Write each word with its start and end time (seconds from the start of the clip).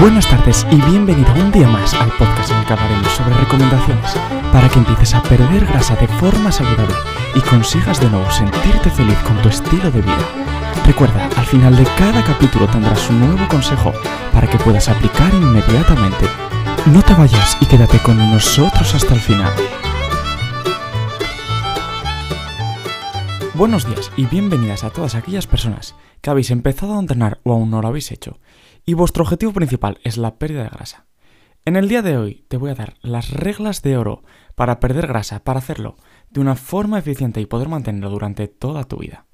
Buenas 0.00 0.26
tardes 0.26 0.66
y 0.70 0.76
bienvenido 0.76 1.30
un 1.34 1.52
día 1.52 1.68
más 1.68 1.92
al 1.92 2.10
podcast 2.16 2.50
en 2.50 2.56
el 2.56 2.64
que 2.64 2.72
hablaremos 2.72 3.08
sobre 3.08 3.34
recomendaciones 3.34 4.14
para 4.50 4.66
que 4.70 4.78
empieces 4.78 5.12
a 5.14 5.22
perder 5.22 5.66
grasa 5.66 5.94
de 5.94 6.08
forma 6.08 6.50
saludable 6.50 6.94
y 7.34 7.40
consigas 7.40 8.00
de 8.00 8.08
nuevo 8.08 8.30
sentirte 8.30 8.88
feliz 8.88 9.18
con 9.18 9.36
tu 9.42 9.50
estilo 9.50 9.90
de 9.90 10.00
vida. 10.00 10.18
Recuerda, 10.86 11.28
al 11.36 11.44
final 11.44 11.76
de 11.76 11.84
cada 11.98 12.24
capítulo 12.24 12.66
tendrás 12.68 13.10
un 13.10 13.20
nuevo 13.20 13.46
consejo 13.48 13.92
para 14.32 14.48
que 14.48 14.56
puedas 14.56 14.88
aplicar 14.88 15.34
inmediatamente. 15.34 16.24
No 16.86 17.02
te 17.02 17.12
vayas 17.12 17.58
y 17.60 17.66
quédate 17.66 17.98
con 17.98 18.16
nosotros 18.16 18.94
hasta 18.94 19.12
el 19.12 19.20
final. 19.20 19.52
Buenos 23.52 23.86
días 23.86 24.10
y 24.16 24.24
bienvenidas 24.24 24.82
a 24.82 24.88
todas 24.88 25.14
aquellas 25.14 25.46
personas 25.46 25.94
que 26.22 26.30
habéis 26.30 26.50
empezado 26.50 26.96
a 26.96 27.00
entrenar 27.00 27.40
o 27.42 27.52
aún 27.52 27.68
no 27.68 27.82
lo 27.82 27.88
habéis 27.88 28.10
hecho 28.12 28.38
y 28.90 28.94
vuestro 28.94 29.22
objetivo 29.22 29.52
principal 29.52 30.00
es 30.02 30.16
la 30.16 30.34
pérdida 30.34 30.64
de 30.64 30.68
grasa. 30.68 31.06
En 31.64 31.76
el 31.76 31.88
día 31.88 32.02
de 32.02 32.16
hoy 32.16 32.44
te 32.48 32.56
voy 32.56 32.70
a 32.70 32.74
dar 32.74 32.96
las 33.02 33.30
reglas 33.30 33.82
de 33.82 33.96
oro 33.96 34.24
para 34.56 34.80
perder 34.80 35.06
grasa, 35.06 35.44
para 35.44 35.60
hacerlo 35.60 35.96
de 36.28 36.40
una 36.40 36.56
forma 36.56 36.98
eficiente 36.98 37.40
y 37.40 37.46
poder 37.46 37.68
mantenerlo 37.68 38.10
durante 38.10 38.48
toda 38.48 38.82
tu 38.82 38.96
vida. 38.96 39.26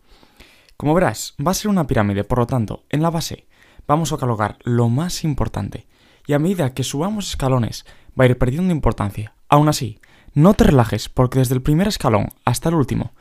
Como 0.77 0.92
verás, 0.92 1.34
va 1.41 1.52
a 1.52 1.55
ser 1.55 1.70
una 1.70 1.87
pirámide, 1.87 2.23
por 2.23 2.41
lo 2.41 2.47
tanto, 2.47 2.84
en 2.91 3.00
la 3.00 3.09
base 3.09 3.48
vamos 3.87 4.12
a 4.12 4.19
colocar 4.19 4.59
lo 4.62 4.91
más 4.91 5.24
importante 5.24 5.86
y 6.27 6.34
a 6.34 6.38
medida 6.38 6.75
que 6.75 6.84
subamos 6.84 7.30
escalones 7.30 7.86
va 8.09 8.25
a 8.25 8.28
ir 8.28 8.36
perdiendo 8.36 8.75
importancia. 8.75 9.36
Aún 9.48 9.70
así, 9.70 10.00
no 10.34 10.52
te 10.52 10.64
relajes 10.64 11.09
porque 11.09 11.38
desde 11.38 11.55
el 11.55 11.62
primer 11.62 11.88
escalón 11.88 12.28
hasta 12.45 12.69
el 12.69 12.75
último 12.75 13.14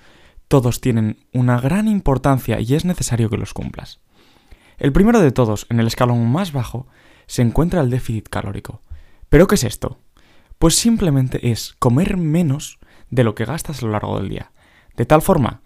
todos 0.50 0.82
tienen 0.82 1.26
una 1.32 1.62
gran 1.62 1.88
importancia 1.88 2.60
y 2.60 2.76
es 2.76 2.84
necesario 2.84 3.30
que 3.30 3.38
los 3.38 3.54
cumplas. 3.54 4.02
El 4.78 4.92
primero 4.92 5.22
de 5.22 5.32
todos, 5.32 5.68
en 5.70 5.80
el 5.80 5.88
escalón 5.88 6.30
más 6.32 6.52
bajo, 6.52 6.88
se 7.28 7.42
encuentra 7.42 7.82
el 7.82 7.90
déficit 7.90 8.30
calórico. 8.30 8.82
¿Pero 9.30 9.48
qué 9.48 9.56
es 9.56 9.64
esto? 9.64 10.00
Pues 10.60 10.76
simplemente 10.76 11.52
es 11.52 11.76
comer 11.80 12.18
menos 12.18 12.80
de 13.10 13.24
lo 13.24 13.36
que 13.36 13.46
gastas 13.46 13.82
a 13.82 13.86
lo 13.86 13.92
largo 13.92 14.20
del 14.20 14.30
día. 14.30 14.52
De 14.96 15.06
tal 15.06 15.22
forma 15.22 15.62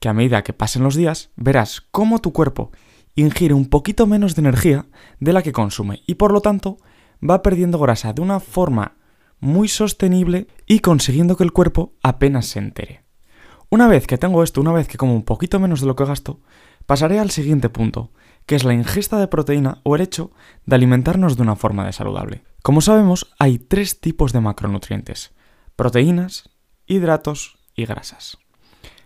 que 0.00 0.08
a 0.08 0.14
medida 0.14 0.42
que 0.42 0.52
pasen 0.52 0.82
los 0.82 0.94
días, 0.94 1.30
verás 1.36 1.82
cómo 1.90 2.20
tu 2.20 2.32
cuerpo 2.32 2.70
ingiere 3.14 3.54
un 3.54 3.68
poquito 3.68 4.06
menos 4.06 4.36
de 4.36 4.40
energía 4.40 4.86
de 5.18 5.32
la 5.32 5.42
que 5.42 5.52
consume 5.52 6.02
y 6.06 6.14
por 6.14 6.32
lo 6.32 6.40
tanto 6.40 6.78
va 7.28 7.42
perdiendo 7.42 7.78
grasa 7.78 8.12
de 8.12 8.22
una 8.22 8.38
forma 8.38 8.96
muy 9.40 9.68
sostenible 9.68 10.46
y 10.66 10.80
consiguiendo 10.80 11.36
que 11.36 11.44
el 11.44 11.52
cuerpo 11.52 11.94
apenas 12.02 12.46
se 12.46 12.60
entere. 12.60 13.04
Una 13.70 13.88
vez 13.88 14.06
que 14.06 14.18
tengo 14.18 14.42
esto, 14.42 14.60
una 14.60 14.72
vez 14.72 14.88
que 14.88 14.98
como 14.98 15.14
un 15.14 15.24
poquito 15.24 15.60
menos 15.60 15.80
de 15.80 15.86
lo 15.86 15.96
que 15.96 16.04
gasto, 16.04 16.40
pasaré 16.86 17.18
al 17.18 17.30
siguiente 17.30 17.68
punto, 17.68 18.12
que 18.48 18.56
es 18.56 18.64
la 18.64 18.72
ingesta 18.72 19.18
de 19.18 19.28
proteína 19.28 19.82
o 19.84 19.94
el 19.94 20.00
hecho 20.00 20.32
de 20.64 20.74
alimentarnos 20.74 21.36
de 21.36 21.42
una 21.42 21.54
forma 21.54 21.84
de 21.84 21.92
saludable. 21.92 22.44
Como 22.62 22.80
sabemos, 22.80 23.30
hay 23.38 23.58
tres 23.58 24.00
tipos 24.00 24.32
de 24.32 24.40
macronutrientes, 24.40 25.34
proteínas, 25.76 26.48
hidratos 26.86 27.58
y 27.74 27.84
grasas. 27.84 28.38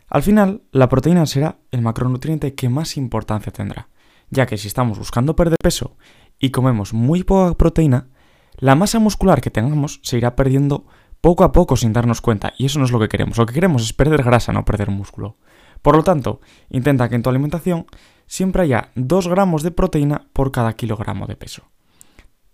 Al 0.08 0.22
final, 0.22 0.62
la 0.70 0.88
proteína 0.88 1.26
será 1.26 1.58
el 1.72 1.82
macronutriente 1.82 2.54
que 2.54 2.68
más 2.68 2.96
importancia 2.96 3.52
tendrá, 3.52 3.88
ya 4.30 4.46
que 4.46 4.56
si 4.56 4.68
estamos 4.68 4.96
buscando 4.96 5.34
perder 5.34 5.58
peso 5.60 5.96
y 6.38 6.50
comemos 6.50 6.94
muy 6.94 7.24
poca 7.24 7.58
proteína, 7.58 8.10
la 8.58 8.76
masa 8.76 9.00
muscular 9.00 9.40
que 9.40 9.50
tengamos 9.50 9.98
se 10.04 10.18
irá 10.18 10.36
perdiendo 10.36 10.86
poco 11.20 11.42
a 11.42 11.50
poco 11.50 11.76
sin 11.76 11.92
darnos 11.92 12.20
cuenta, 12.20 12.52
y 12.58 12.66
eso 12.66 12.78
no 12.78 12.84
es 12.84 12.92
lo 12.92 13.00
que 13.00 13.08
queremos. 13.08 13.38
Lo 13.38 13.46
que 13.46 13.54
queremos 13.54 13.82
es 13.82 13.92
perder 13.92 14.22
grasa, 14.22 14.52
no 14.52 14.64
perder 14.64 14.90
músculo. 14.90 15.36
Por 15.82 15.96
lo 15.96 16.04
tanto, 16.04 16.40
intenta 16.70 17.08
que 17.08 17.16
en 17.16 17.22
tu 17.22 17.30
alimentación 17.30 17.86
siempre 18.32 18.62
haya 18.62 18.92
2 18.94 19.28
gramos 19.28 19.62
de 19.62 19.72
proteína 19.72 20.26
por 20.32 20.52
cada 20.52 20.72
kilogramo 20.72 21.26
de 21.26 21.36
peso. 21.36 21.64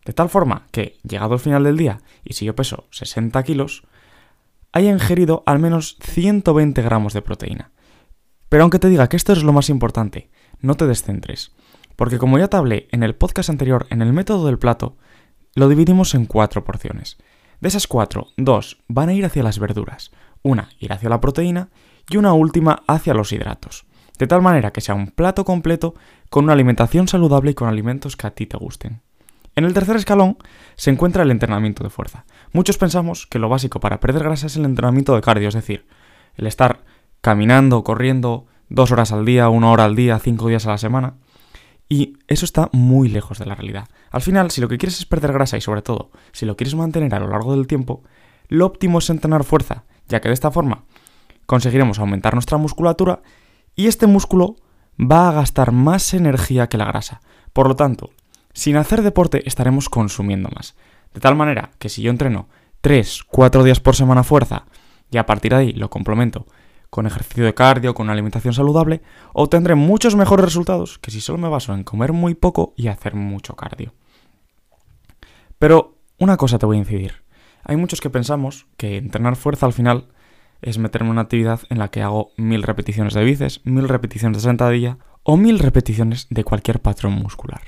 De 0.05 0.13
tal 0.13 0.29
forma 0.29 0.67
que, 0.73 0.99
llegado 1.05 1.35
al 1.35 1.39
final 1.39 1.63
del 1.63 1.77
día, 1.77 2.01
y 2.25 2.35
si 2.35 2.45
yo 2.45 2.57
peso 2.57 2.89
60 2.91 3.41
kilos, 3.45 3.85
haya 4.73 4.91
ingerido 4.91 5.45
al 5.47 5.61
menos 5.61 5.97
120 6.01 6.83
gramos 6.83 7.13
de 7.13 7.23
proteína. 7.23 7.71
Pero 8.49 8.65
aunque 8.65 8.81
te 8.81 8.89
diga 8.89 9.09
que 9.09 9.17
esto 9.17 9.33
es 9.33 9.45
lo 9.45 9.53
más 9.53 9.69
importante, 9.69 10.33
no 10.59 10.75
te 10.75 10.85
descentres, 10.85 11.55
porque 11.95 12.19
como 12.19 12.41
ya 12.41 12.49
te 12.49 12.57
hablé 12.57 12.89
en 12.91 13.05
el 13.05 13.15
podcast 13.15 13.49
anterior 13.49 13.87
en 13.91 14.03
el 14.03 14.13
método 14.13 14.47
del 14.47 14.59
plato, 14.59 14.97
lo 15.55 15.69
dividimos 15.69 16.13
en 16.17 16.27
cuatro 16.27 16.65
porciones. 16.65 17.19
De 17.61 17.69
esas 17.69 17.87
cuatro, 17.87 18.33
dos 18.37 18.83
van 18.89 19.11
a 19.11 19.15
ir 19.15 19.25
hacia 19.25 19.45
las 19.45 19.61
verduras, 19.61 20.11
una 20.43 20.71
irá 20.81 20.97
hacia 20.97 21.09
la 21.09 21.21
proteína 21.21 21.71
y 22.11 22.17
una 22.17 22.33
última 22.33 22.83
hacia 22.89 23.15
los 23.15 23.33
hidratos. 23.33 23.88
De 24.19 24.27
tal 24.27 24.43
manera 24.43 24.73
que 24.73 24.81
sea 24.81 24.95
un 24.95 25.09
plato 25.09 25.45
completo 25.45 25.95
con 26.31 26.45
una 26.45 26.53
alimentación 26.53 27.09
saludable 27.09 27.53
y 27.53 27.55
con 27.55 27.69
alimentos 27.69 28.17
que 28.17 28.27
a 28.27 28.31
ti 28.33 28.47
te 28.47 28.57
gusten. 28.57 29.01
En 29.55 29.65
el 29.65 29.75
tercer 29.75 29.97
escalón 29.97 30.37
se 30.77 30.91
encuentra 30.91 31.23
el 31.23 31.31
entrenamiento 31.31 31.83
de 31.83 31.91
fuerza. 31.91 32.25
Muchos 32.53 32.79
pensamos 32.79 33.27
que 33.27 33.39
lo 33.39 33.49
básico 33.49 33.81
para 33.81 34.01
perder 34.01 34.23
grasa 34.23 34.47
es 34.47 34.57
el 34.57 34.65
entrenamiento 34.65 35.15
de 35.15 35.21
cardio, 35.21 35.49
es 35.49 35.55
decir, 35.55 35.87
el 36.37 36.47
estar 36.47 36.85
caminando, 37.21 37.83
corriendo 37.83 38.47
dos 38.69 38.93
horas 38.93 39.13
al 39.13 39.25
día, 39.25 39.49
una 39.49 39.71
hora 39.71 39.85
al 39.85 39.97
día, 39.97 40.19
cinco 40.19 40.49
días 40.49 40.67
a 40.67 40.71
la 40.71 40.79
semana. 40.79 41.15
Y 41.89 42.19
eso 42.29 42.45
está 42.45 42.69
muy 42.73 43.09
lejos 43.09 43.39
de 43.39 43.47
la 43.47 43.55
realidad. 43.55 43.89
Al 44.11 44.21
final, 44.21 44.51
si 44.51 44.61
lo 44.61 44.69
que 44.69 44.79
quieres 44.79 44.99
es 44.99 45.07
perder 45.07 45.33
grasa 45.33 45.57
y 45.57 45.61
sobre 45.61 45.83
todo, 45.83 46.11
si 46.33 46.47
lo 46.47 46.57
quieres 46.57 46.75
mantener 46.75 47.15
a 47.15 47.21
lo 47.21 47.29
largo 47.29 47.57
del 47.57 47.67
tiempo, 47.67 48.03
lo 48.49 48.67
óptimo 48.67 48.99
es 48.99 49.11
entrenar 49.11 49.45
fuerza, 49.45 49.85
ya 50.07 50.21
que 50.21 50.29
de 50.29 50.35
esta 50.35 50.51
forma 50.51 50.85
conseguiremos 51.47 51.99
aumentar 51.99 52.35
nuestra 52.35 52.59
musculatura 52.59 53.23
y 53.79 53.87
este 53.87 54.09
músculo 54.09 54.57
va 55.01 55.29
a 55.29 55.33
gastar 55.33 55.71
más 55.71 56.13
energía 56.13 56.69
que 56.69 56.77
la 56.77 56.87
grasa. 56.87 57.21
Por 57.53 57.69
lo 57.69 57.77
tanto, 57.77 58.11
sin 58.53 58.77
hacer 58.77 59.03
deporte 59.03 59.47
estaremos 59.47 59.89
consumiendo 59.89 60.49
más. 60.53 60.75
De 61.15 61.21
tal 61.21 61.37
manera 61.37 61.71
que 61.79 61.89
si 61.89 62.03
yo 62.03 62.11
entreno 62.11 62.49
3, 62.81 63.23
4 63.29 63.63
días 63.63 63.79
por 63.79 63.95
semana 63.95 64.25
fuerza 64.25 64.67
y 65.13 65.19
a 65.19 65.27
partir 65.27 65.53
de 65.53 65.59
ahí 65.59 65.73
lo 65.75 65.91
complemento 65.91 66.47
con 66.91 67.07
ejercicio 67.07 67.45
de 67.45 67.55
cardio, 67.55 67.95
con 67.95 68.07
una 68.07 68.15
alimentación 68.15 68.53
saludable, 68.53 69.01
obtendré 69.33 69.77
muchos 69.77 70.17
mejores 70.17 70.45
resultados 70.45 70.99
que 70.99 71.13
si 71.13 71.21
solo 71.21 71.39
me 71.39 71.49
baso 71.49 71.73
en 71.73 71.85
comer 71.85 72.13
muy 72.13 72.35
poco 72.35 72.75
y 72.77 72.89
hacer 72.89 73.15
mucho 73.15 73.55
cardio. 73.55 73.95
Pero 75.61 75.99
una 76.19 76.37
cosa 76.37 76.59
te 76.59 76.67
voy 76.67 76.79
a 76.79 76.81
incidir. 76.81 77.23
Hay 77.63 77.77
muchos 77.77 78.01
que 78.01 78.11
pensamos 78.11 78.67
que 78.77 78.97
entrenar 78.97 79.37
fuerza 79.37 79.67
al 79.67 79.73
final 79.73 80.09
es 80.63 80.79
meterme 80.79 81.09
en 81.09 81.13
una 81.13 81.23
actividad 81.23 81.61
en 81.71 81.79
la 81.79 81.89
que 81.89 82.03
hago 82.03 82.33
mil 82.37 82.63
repeticiones 82.63 83.15
de 83.15 83.25
bíceps, 83.25 83.61
mil 83.65 83.89
repeticiones 83.89 84.39
de 84.39 84.49
sentadilla 84.49 84.99
o 85.23 85.37
mil 85.37 85.59
repeticiones 85.59 86.27
de 86.31 86.45
cualquier 86.45 86.81
patrón 86.81 87.13
muscular. 87.13 87.61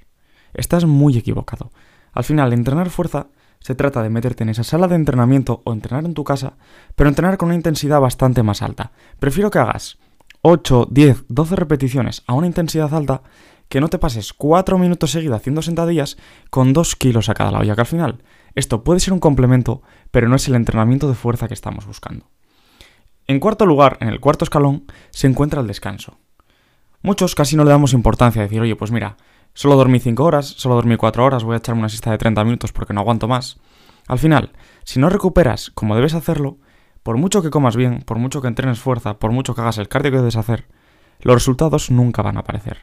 Estás 0.54 0.84
muy 0.84 1.16
equivocado. 1.16 1.70
Al 2.12 2.24
final, 2.24 2.52
entrenar 2.52 2.90
fuerza 2.90 3.28
se 3.60 3.74
trata 3.74 4.02
de 4.02 4.10
meterte 4.10 4.42
en 4.42 4.48
esa 4.48 4.64
sala 4.64 4.88
de 4.88 4.96
entrenamiento 4.96 5.62
o 5.64 5.72
entrenar 5.72 6.04
en 6.04 6.14
tu 6.14 6.24
casa, 6.24 6.54
pero 6.96 7.08
entrenar 7.08 7.36
con 7.36 7.48
una 7.48 7.56
intensidad 7.56 8.00
bastante 8.00 8.42
más 8.42 8.62
alta. 8.62 8.92
Prefiero 9.18 9.50
que 9.50 9.58
hagas 9.58 9.98
8, 10.42 10.88
10, 10.90 11.24
12 11.28 11.56
repeticiones 11.56 12.22
a 12.26 12.32
una 12.32 12.46
intensidad 12.46 12.92
alta 12.94 13.22
que 13.68 13.80
no 13.80 13.88
te 13.88 13.98
pases 13.98 14.32
4 14.32 14.78
minutos 14.78 15.12
seguidos 15.12 15.36
haciendo 15.36 15.62
sentadillas 15.62 16.16
con 16.48 16.72
2 16.72 16.96
kilos 16.96 17.28
a 17.28 17.34
cada 17.34 17.52
lado, 17.52 17.64
ya 17.64 17.74
que 17.74 17.82
al 17.82 17.86
final 17.86 18.22
esto 18.54 18.82
puede 18.82 19.00
ser 19.00 19.12
un 19.12 19.20
complemento, 19.20 19.82
pero 20.10 20.28
no 20.28 20.36
es 20.36 20.48
el 20.48 20.54
entrenamiento 20.56 21.08
de 21.08 21.14
fuerza 21.14 21.46
que 21.46 21.54
estamos 21.54 21.86
buscando. 21.86 22.26
En 23.30 23.38
cuarto 23.38 23.64
lugar, 23.64 23.96
en 24.00 24.08
el 24.08 24.18
cuarto 24.18 24.44
escalón, 24.44 24.86
se 25.10 25.28
encuentra 25.28 25.60
el 25.60 25.68
descanso. 25.68 26.18
Muchos 27.00 27.36
casi 27.36 27.54
no 27.54 27.62
le 27.62 27.70
damos 27.70 27.92
importancia 27.92 28.42
a 28.42 28.46
decir, 28.46 28.60
oye, 28.60 28.74
pues 28.74 28.90
mira, 28.90 29.16
Solo 29.54 29.76
dormí 29.76 30.00
5 30.00 30.24
horas, 30.24 30.46
solo 30.46 30.74
dormí 30.74 30.96
4 30.96 31.24
horas, 31.24 31.44
voy 31.44 31.54
a 31.54 31.58
echarme 31.58 31.80
una 31.80 31.88
siesta 31.88 32.10
de 32.10 32.18
30 32.18 32.42
minutos 32.42 32.72
porque 32.72 32.92
no 32.92 33.00
aguanto 33.00 33.28
más. 33.28 33.60
Al 34.08 34.18
final, 34.18 34.50
si 34.82 34.98
no 34.98 35.08
recuperas 35.10 35.70
como 35.70 35.94
debes 35.94 36.14
hacerlo, 36.14 36.58
por 37.04 37.18
mucho 37.18 37.40
que 37.40 37.50
comas 37.50 37.76
bien, 37.76 38.02
por 38.02 38.18
mucho 38.18 38.42
que 38.42 38.48
entrenes 38.48 38.80
fuerza, 38.80 39.20
por 39.20 39.30
mucho 39.30 39.54
que 39.54 39.60
hagas 39.60 39.78
el 39.78 39.88
cardio 39.88 40.10
que 40.10 40.18
debes 40.18 40.36
hacer, 40.36 40.66
los 41.20 41.34
resultados 41.34 41.90
nunca 41.90 42.22
van 42.22 42.36
a 42.36 42.40
aparecer. 42.40 42.78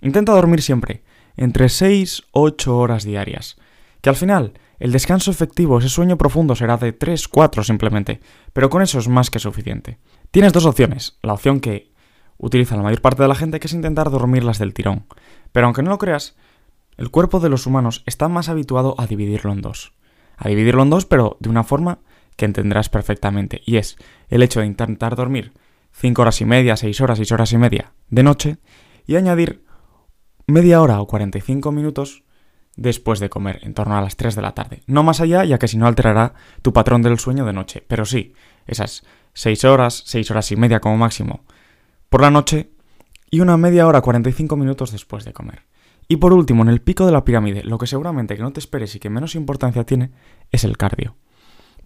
Intenta 0.00 0.32
dormir 0.32 0.62
siempre, 0.62 1.04
entre 1.36 1.68
6 1.68 2.24
8 2.32 2.76
horas 2.76 3.04
diarias. 3.04 3.56
Que 4.00 4.10
al 4.10 4.16
final, 4.16 4.54
el 4.82 4.90
descanso 4.90 5.30
efectivo, 5.30 5.78
ese 5.78 5.88
sueño 5.88 6.18
profundo 6.18 6.56
será 6.56 6.76
de 6.76 6.92
3, 6.92 7.28
4 7.28 7.62
simplemente, 7.62 8.18
pero 8.52 8.68
con 8.68 8.82
eso 8.82 8.98
es 8.98 9.06
más 9.06 9.30
que 9.30 9.38
suficiente. 9.38 10.00
Tienes 10.32 10.52
dos 10.52 10.66
opciones, 10.66 11.20
la 11.22 11.34
opción 11.34 11.60
que 11.60 11.92
utiliza 12.36 12.74
la 12.74 12.82
mayor 12.82 13.00
parte 13.00 13.22
de 13.22 13.28
la 13.28 13.36
gente, 13.36 13.60
que 13.60 13.68
es 13.68 13.74
intentar 13.74 14.10
dormirlas 14.10 14.58
del 14.58 14.74
tirón. 14.74 15.06
Pero 15.52 15.66
aunque 15.66 15.84
no 15.84 15.90
lo 15.90 15.98
creas, 15.98 16.34
el 16.96 17.12
cuerpo 17.12 17.38
de 17.38 17.48
los 17.48 17.64
humanos 17.64 18.02
está 18.06 18.26
más 18.26 18.48
habituado 18.48 18.96
a 18.98 19.06
dividirlo 19.06 19.52
en 19.52 19.62
dos. 19.62 19.92
A 20.36 20.48
dividirlo 20.48 20.82
en 20.82 20.90
dos, 20.90 21.06
pero 21.06 21.36
de 21.38 21.48
una 21.48 21.62
forma 21.62 22.00
que 22.34 22.46
entenderás 22.46 22.88
perfectamente. 22.88 23.62
Y 23.64 23.76
es 23.76 23.96
el 24.30 24.42
hecho 24.42 24.58
de 24.58 24.66
intentar 24.66 25.14
dormir 25.14 25.52
5 25.92 26.22
horas 26.22 26.40
y 26.40 26.44
media, 26.44 26.76
6 26.76 27.00
horas, 27.02 27.18
6 27.18 27.30
horas 27.30 27.52
y 27.52 27.56
media 27.56 27.92
de 28.08 28.24
noche 28.24 28.56
y 29.06 29.14
añadir 29.14 29.64
media 30.48 30.82
hora 30.82 31.00
o 31.00 31.06
45 31.06 31.70
minutos 31.70 32.24
después 32.76 33.20
de 33.20 33.28
comer, 33.28 33.60
en 33.62 33.74
torno 33.74 33.96
a 33.96 34.00
las 34.00 34.16
3 34.16 34.34
de 34.34 34.42
la 34.42 34.54
tarde. 34.54 34.82
No 34.86 35.02
más 35.02 35.20
allá, 35.20 35.44
ya 35.44 35.58
que 35.58 35.68
si 35.68 35.76
no 35.76 35.86
alterará 35.86 36.34
tu 36.62 36.72
patrón 36.72 37.02
del 37.02 37.18
sueño 37.18 37.44
de 37.44 37.52
noche. 37.52 37.84
Pero 37.86 38.04
sí, 38.04 38.34
esas 38.66 39.04
6 39.34 39.64
horas, 39.64 40.02
6 40.06 40.30
horas 40.30 40.50
y 40.52 40.56
media 40.56 40.80
como 40.80 40.96
máximo 40.96 41.44
por 42.08 42.20
la 42.20 42.30
noche 42.30 42.70
y 43.30 43.40
una 43.40 43.56
media 43.56 43.86
hora 43.86 44.02
45 44.02 44.56
minutos 44.56 44.92
después 44.92 45.24
de 45.24 45.32
comer. 45.32 45.62
Y 46.08 46.16
por 46.16 46.34
último, 46.34 46.62
en 46.62 46.68
el 46.68 46.82
pico 46.82 47.06
de 47.06 47.12
la 47.12 47.24
pirámide, 47.24 47.64
lo 47.64 47.78
que 47.78 47.86
seguramente 47.86 48.36
que 48.36 48.42
no 48.42 48.52
te 48.52 48.60
esperes 48.60 48.94
y 48.94 48.98
que 48.98 49.08
menos 49.08 49.34
importancia 49.34 49.84
tiene 49.84 50.10
es 50.50 50.64
el 50.64 50.76
cardio. 50.76 51.16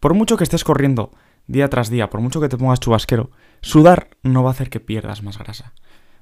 Por 0.00 0.14
mucho 0.14 0.36
que 0.36 0.42
estés 0.42 0.64
corriendo 0.64 1.12
día 1.46 1.68
tras 1.68 1.90
día, 1.90 2.10
por 2.10 2.20
mucho 2.20 2.40
que 2.40 2.48
te 2.48 2.56
pongas 2.56 2.80
chubasquero, 2.80 3.30
sudar 3.60 4.08
no 4.24 4.42
va 4.42 4.50
a 4.50 4.52
hacer 4.52 4.68
que 4.68 4.80
pierdas 4.80 5.22
más 5.22 5.38
grasa. 5.38 5.74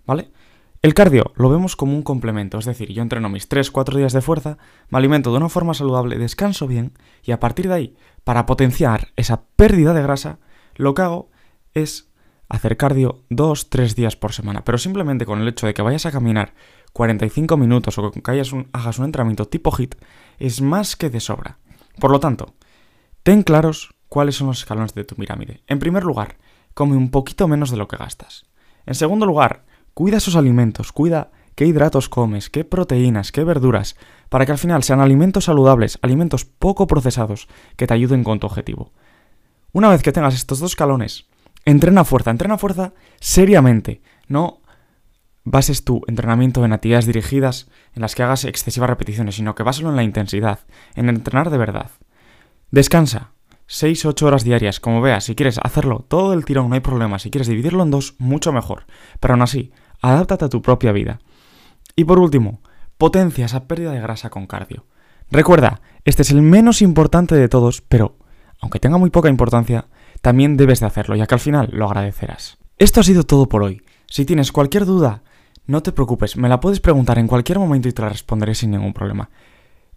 ¿Vale? 0.06 0.30
El 0.84 0.92
cardio 0.92 1.32
lo 1.36 1.48
vemos 1.48 1.76
como 1.76 1.94
un 1.94 2.02
complemento, 2.02 2.58
es 2.58 2.66
decir, 2.66 2.92
yo 2.92 3.00
entreno 3.00 3.30
mis 3.30 3.48
3-4 3.48 3.96
días 3.96 4.12
de 4.12 4.20
fuerza, 4.20 4.58
me 4.90 4.98
alimento 4.98 5.30
de 5.30 5.38
una 5.38 5.48
forma 5.48 5.72
saludable, 5.72 6.18
descanso 6.18 6.66
bien 6.66 6.92
y 7.22 7.32
a 7.32 7.40
partir 7.40 7.68
de 7.68 7.74
ahí, 7.74 7.96
para 8.22 8.44
potenciar 8.44 9.08
esa 9.16 9.46
pérdida 9.56 9.94
de 9.94 10.02
grasa, 10.02 10.40
lo 10.74 10.92
que 10.92 11.00
hago 11.00 11.30
es 11.72 12.12
hacer 12.50 12.76
cardio 12.76 13.24
2-3 13.30 13.94
días 13.94 14.16
por 14.16 14.34
semana, 14.34 14.62
pero 14.62 14.76
simplemente 14.76 15.24
con 15.24 15.40
el 15.40 15.48
hecho 15.48 15.66
de 15.66 15.72
que 15.72 15.80
vayas 15.80 16.04
a 16.04 16.12
caminar 16.12 16.52
45 16.92 17.56
minutos 17.56 17.96
o 17.96 18.10
que 18.10 18.20
hagas 18.22 18.52
un, 18.52 18.68
entrenamiento 19.06 19.46
tipo 19.46 19.74
HIT 19.74 19.94
es 20.38 20.60
más 20.60 20.96
que 20.96 21.08
de 21.08 21.20
sobra. 21.20 21.60
Por 21.98 22.10
lo 22.10 22.20
tanto, 22.20 22.56
ten 23.22 23.42
claros 23.42 23.94
cuáles 24.10 24.36
son 24.36 24.48
los 24.48 24.58
escalones 24.58 24.92
de 24.92 25.04
tu 25.04 25.16
pirámide. 25.16 25.62
En 25.66 25.78
primer 25.78 26.04
lugar, 26.04 26.36
come 26.74 26.94
un 26.94 27.10
poquito 27.10 27.48
menos 27.48 27.70
de 27.70 27.78
lo 27.78 27.88
que 27.88 27.96
gastas. 27.96 28.44
En 28.84 28.94
segundo 28.94 29.24
lugar, 29.24 29.64
Cuida 29.94 30.16
esos 30.16 30.34
alimentos, 30.34 30.90
cuida 30.90 31.30
qué 31.54 31.66
hidratos 31.66 32.08
comes, 32.08 32.50
qué 32.50 32.64
proteínas, 32.64 33.30
qué 33.30 33.44
verduras, 33.44 33.96
para 34.28 34.44
que 34.44 34.52
al 34.52 34.58
final 34.58 34.82
sean 34.82 35.00
alimentos 35.00 35.44
saludables, 35.44 35.98
alimentos 36.02 36.44
poco 36.44 36.88
procesados, 36.88 37.46
que 37.76 37.86
te 37.86 37.94
ayuden 37.94 38.24
con 38.24 38.40
tu 38.40 38.48
objetivo. 38.48 38.92
Una 39.72 39.88
vez 39.88 40.02
que 40.02 40.12
tengas 40.12 40.34
estos 40.34 40.58
dos 40.58 40.72
escalones, 40.72 41.26
entrena 41.64 42.04
fuerza, 42.04 42.30
entrena 42.30 42.58
fuerza 42.58 42.92
seriamente, 43.20 44.02
no 44.26 44.62
bases 45.44 45.84
tu 45.84 46.02
entrenamiento 46.08 46.64
en 46.64 46.72
actividades 46.72 47.06
dirigidas 47.06 47.68
en 47.94 48.02
las 48.02 48.14
que 48.14 48.22
hagas 48.22 48.44
excesivas 48.44 48.90
repeticiones, 48.90 49.36
sino 49.36 49.54
que 49.54 49.62
básalo 49.62 49.90
en 49.90 49.96
la 49.96 50.02
intensidad, 50.02 50.60
en 50.96 51.08
entrenar 51.08 51.50
de 51.50 51.58
verdad. 51.58 51.90
Descansa, 52.70 53.30
6-8 53.68 54.22
horas 54.22 54.44
diarias, 54.44 54.80
como 54.80 55.00
veas, 55.00 55.24
si 55.24 55.34
quieres 55.34 55.58
hacerlo 55.62 56.04
todo 56.08 56.32
el 56.32 56.44
tirón 56.44 56.68
no 56.68 56.74
hay 56.74 56.80
problema, 56.80 57.18
si 57.18 57.30
quieres 57.30 57.48
dividirlo 57.48 57.82
en 57.82 57.90
dos, 57.90 58.14
mucho 58.18 58.52
mejor, 58.52 58.86
pero 59.20 59.34
aún 59.34 59.42
así, 59.42 59.72
adáptate 60.10 60.44
a 60.44 60.48
tu 60.48 60.62
propia 60.62 60.92
vida. 60.92 61.20
Y 61.96 62.04
por 62.04 62.18
último, 62.18 62.60
potencia 62.98 63.46
esa 63.46 63.66
pérdida 63.66 63.92
de 63.92 64.00
grasa 64.00 64.30
con 64.30 64.46
cardio. 64.46 64.86
Recuerda, 65.30 65.80
este 66.04 66.22
es 66.22 66.30
el 66.30 66.42
menos 66.42 66.82
importante 66.82 67.34
de 67.34 67.48
todos, 67.48 67.80
pero, 67.80 68.16
aunque 68.60 68.80
tenga 68.80 68.98
muy 68.98 69.10
poca 69.10 69.28
importancia, 69.28 69.86
también 70.20 70.56
debes 70.56 70.80
de 70.80 70.86
hacerlo, 70.86 71.16
ya 71.16 71.26
que 71.26 71.34
al 71.34 71.40
final 71.40 71.68
lo 71.72 71.86
agradecerás. 71.86 72.58
Esto 72.78 73.00
ha 73.00 73.04
sido 73.04 73.24
todo 73.24 73.48
por 73.48 73.62
hoy. 73.62 73.82
Si 74.06 74.24
tienes 74.24 74.52
cualquier 74.52 74.84
duda, 74.84 75.22
no 75.66 75.82
te 75.82 75.92
preocupes, 75.92 76.36
me 76.36 76.48
la 76.48 76.60
puedes 76.60 76.80
preguntar 76.80 77.18
en 77.18 77.26
cualquier 77.26 77.58
momento 77.58 77.88
y 77.88 77.92
te 77.92 78.02
la 78.02 78.10
responderé 78.10 78.54
sin 78.54 78.70
ningún 78.70 78.92
problema. 78.92 79.30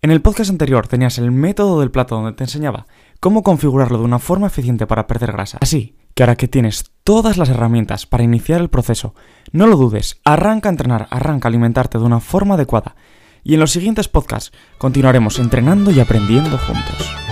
En 0.02 0.12
el 0.12 0.22
podcast 0.22 0.52
anterior 0.52 0.88
tenías 0.88 1.18
el 1.18 1.32
método 1.32 1.80
del 1.80 1.92
plato 1.92 2.16
donde 2.16 2.34
te 2.34 2.44
enseñaba 2.44 2.86
cómo 3.20 3.42
configurarlo 3.42 3.98
de 3.98 4.04
una 4.04 4.20
forma 4.20 4.48
eficiente 4.48 4.86
para 4.86 5.08
perder 5.08 5.32
grasa. 5.32 5.58
Así 5.60 5.96
que 6.14 6.24
ahora 6.24 6.36
que 6.36 6.48
tienes 6.48 6.92
todas 7.04 7.38
las 7.38 7.50
herramientas 7.50 8.06
para 8.06 8.24
iniciar 8.24 8.62
el 8.62 8.70
proceso, 8.70 9.16
no 9.52 9.68
lo 9.68 9.78
dudes, 9.78 10.20
arranca 10.24 10.70
a 10.70 10.72
entrenar, 10.72 11.08
arranca 11.10 11.48
a 11.48 11.50
alimentarte 11.50 11.98
de 11.98 12.04
una 12.04 12.20
forma 12.20 12.56
adecuada. 12.56 12.96
Y 13.44 13.54
en 13.54 13.60
los 13.60 13.72
siguientes 13.72 14.08
podcasts 14.08 14.52
continuaremos 14.78 15.40
entrenando 15.40 15.92
y 15.92 16.00
aprendiendo 16.00 16.58
juntos. 16.58 17.27